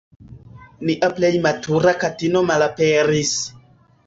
[0.89, 3.37] "Nia plej matura katino malaperis.